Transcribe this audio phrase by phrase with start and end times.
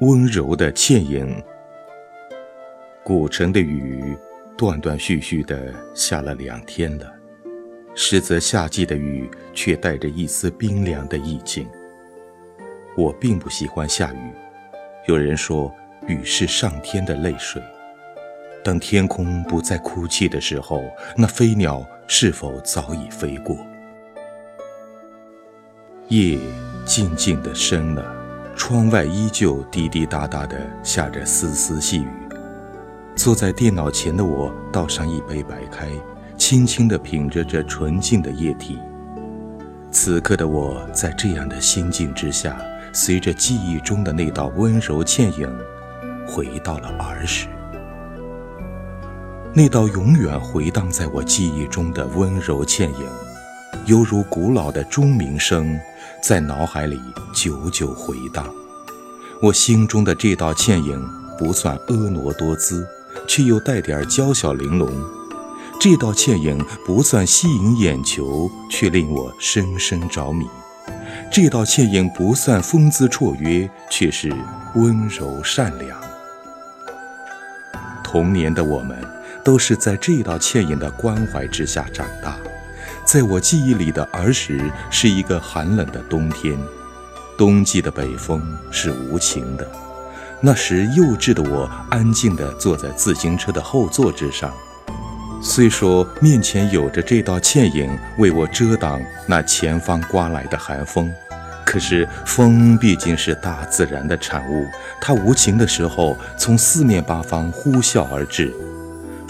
[0.00, 1.42] 温柔的倩影。
[3.04, 4.16] 古城的雨
[4.56, 7.12] 断断续续的下了两天了，
[7.94, 11.68] 实则夏季的雨却带着一丝冰凉的意境。
[12.96, 14.32] 我并不喜欢下雨，
[15.06, 15.70] 有人说
[16.06, 17.62] 雨是上天的泪水。
[18.64, 20.82] 当天空不再哭泣的时候，
[21.14, 23.54] 那飞鸟是否早已飞过？
[26.08, 26.38] 夜
[26.86, 28.19] 静静的深了，
[28.60, 32.08] 窗外依旧滴滴答答地下着丝丝细雨。
[33.16, 35.88] 坐在电脑前的我，倒上一杯白开，
[36.36, 38.78] 轻轻地品着这纯净的液体。
[39.90, 42.60] 此刻的我，在这样的心境之下，
[42.92, 45.50] 随着记忆中的那道温柔倩影，
[46.28, 47.48] 回到了儿时。
[49.54, 53.06] 那道永远回荡在我记忆中的温柔倩影，
[53.86, 55.78] 犹如古老的钟鸣声。
[56.22, 57.00] 在脑海里
[57.32, 58.46] 久久回荡，
[59.40, 61.02] 我心中的这道倩影
[61.38, 62.86] 不算婀娜多姿，
[63.26, 64.90] 却又带点娇小玲珑；
[65.80, 70.44] 这道倩影不算吸引眼球，却令我深深着迷；
[71.32, 74.30] 这道倩影不算风姿绰约，却是
[74.74, 75.98] 温柔善良。
[78.04, 79.02] 童年的我们，
[79.42, 82.36] 都是在这道倩影的关怀之下长大。
[83.04, 86.56] 在我记忆里的儿时是一个寒冷的冬天，
[87.36, 89.68] 冬季的北风是无情的。
[90.40, 94.54] 那时幼稚的我安静地坐在自行车的后座之上，
[95.42, 101.12] 虽说面前有着这道倩影为我遮挡那前方刮来的寒风，
[101.66, 104.66] 可是风毕竟是大自然的产物，
[105.00, 108.54] 它无情的时候从四面八方呼啸而至。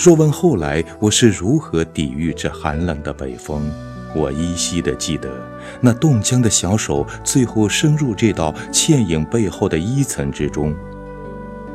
[0.03, 3.71] 若问后来我是如何抵御这寒冷的北风，
[4.17, 5.29] 我依稀的记得，
[5.79, 10.75] 那冻僵的小手最后伸入这道倩影背后的衣层之中。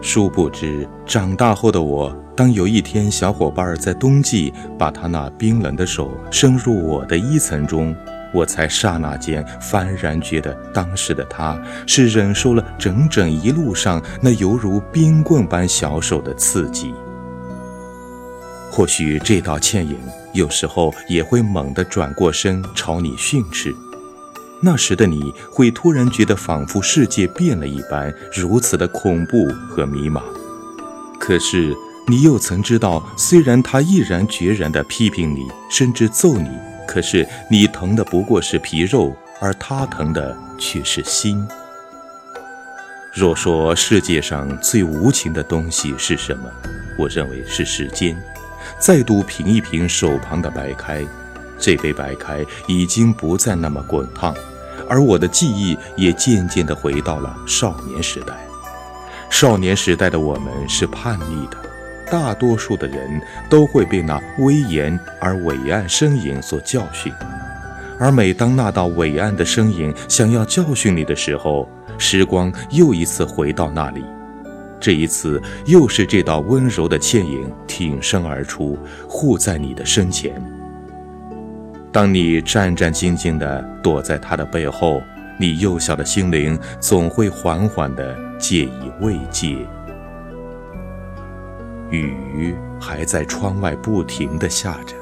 [0.02, 7.96] 殊不知，长大后的我，当有一天小伙伴在冬季把他那冰冷的手伸入我的衣层中，
[8.34, 16.92] 我才刹那间幡然觉得，当时的他是忍受了整整一路上那犹如冰棍般小手的刺激。
[18.76, 19.98] 或许这道倩影
[20.34, 23.74] 有时候也会猛地转过身朝你训斥，
[24.62, 30.22] 那时的你会突然觉得仿佛世界变了一般，如此的恐怖和迷茫。
[31.18, 31.74] 可是
[32.06, 36.50] 你又曾知道，虽然他毅然决然地批评你，甚至揍你，
[36.86, 41.48] 可是你疼的不过是皮肉，而他疼的却是心。
[43.14, 46.52] 若说世界上最无情的东西是什么，
[47.00, 48.22] 我认为是时间。
[48.80, 51.06] 再度品一品手旁的白开，
[51.58, 54.36] 这杯白开已经不再那么滚烫，
[54.90, 58.34] 而我的记忆也渐渐地回到了少年时代。
[59.30, 61.58] 少年时代的我们是叛逆的，
[62.12, 67.12] 大多数的人都会被那威严而伟岸身影所教训，
[68.00, 74.06] 而每当那道伟岸的身影想要教训你的时候，时光又一次回到那里。
[74.80, 78.78] 这一次，又是这道温柔的倩影挺身而出，
[79.08, 80.34] 护在你的身前。
[81.92, 85.02] 当你战战兢兢地躲在他的背后，
[85.40, 89.58] 你幼小的心灵总会缓缓地借以慰藉。
[91.90, 94.94] 雨还在窗外不停地下着，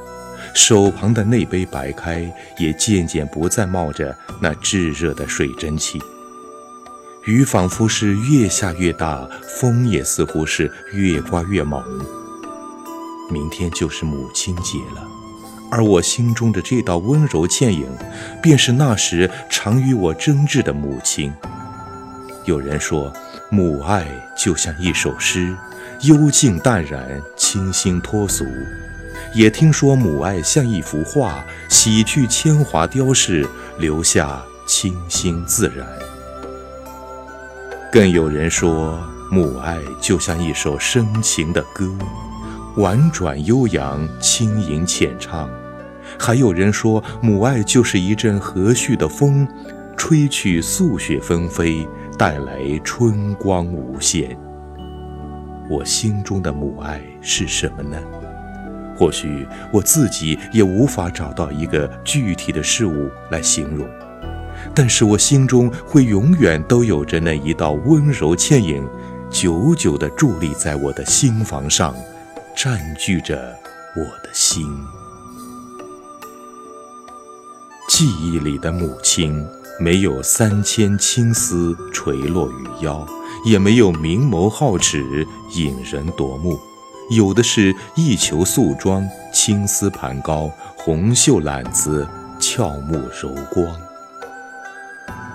[0.54, 6.00] 手旁的那杯白开也渐渐不再冒着那炙热的水蒸气。
[7.26, 11.82] 雨仿佛是越下越大，风也似乎是越刮越猛。
[13.32, 15.08] 明天就是母亲节了，
[15.72, 17.88] 而我心中的这道温柔倩影，
[18.42, 21.34] 便是那时常与我争执的母亲。
[22.44, 23.12] 有人说，
[23.50, 24.06] 母爱
[24.38, 25.56] 就像一首诗，
[26.02, 28.44] 幽静淡然，清新脱俗；
[29.34, 33.48] 也听说母爱像一幅画，洗去铅华雕饰，
[33.80, 35.88] 留下清新自然。
[37.94, 39.00] 更有人说，
[39.30, 41.96] 母爱就像一首深情的歌，
[42.78, 45.48] 婉转悠扬，轻盈浅唱；
[46.18, 49.48] 还有人说，母爱就是一阵和煦的风，
[49.96, 51.88] 吹去素雪纷飞，
[52.18, 54.36] 带来春光无限。
[55.70, 57.96] 我心中的母爱是什么呢？
[58.98, 63.88] 或许我自己也无法找到一个具体的事物来形容。
[64.74, 68.88] 但是我心中会永远都有着那一道温柔倩影，
[69.30, 71.96] 久久地伫立在我的心房上，
[72.56, 73.56] 占据着
[73.96, 74.66] 我的心。
[77.90, 79.46] 记忆里的母亲，
[79.80, 83.06] 没有三千青丝垂落于腰，
[83.46, 86.60] 也没有明眸皓齿，引人夺目。
[87.10, 92.08] 有的是一裘素装，青丝盘高，红袖揽子，
[92.40, 93.93] 俏目柔光。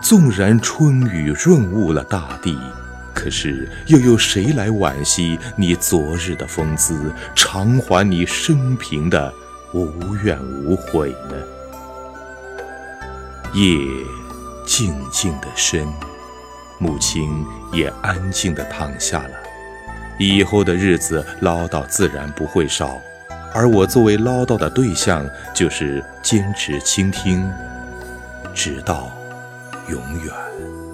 [0.08, 2.58] 纵然春雨润物了大地，
[3.12, 9.30] 可是又有谁来惋惜你昨日的风姿，偿还你生平的
[9.74, 11.36] 无怨无悔呢？
[13.52, 13.76] 夜
[14.64, 15.86] 静静的深，
[16.78, 19.30] 母亲也安静的躺下了。
[20.18, 22.98] 以后的日子唠叨自然不会少，
[23.52, 27.46] 而我作为唠叨的对象，就是坚持倾听，
[28.54, 29.12] 直到
[29.88, 30.87] 永远。